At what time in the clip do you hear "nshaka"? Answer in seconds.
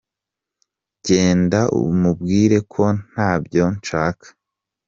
3.77-4.27